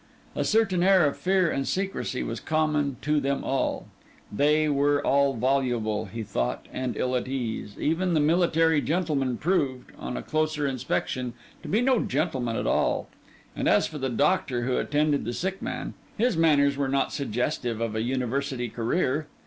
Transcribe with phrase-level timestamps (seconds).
[0.35, 3.87] A certain air of fear and secrecy was common to them all;
[4.31, 9.91] they were all voluble, he thought, and ill at ease; even the military gentleman proved,
[9.99, 13.09] on a closer inspection, to be no gentleman at all;
[13.55, 17.79] and as for the doctor who attended the sick man, his manners were not suggestive
[17.79, 19.27] of a university career.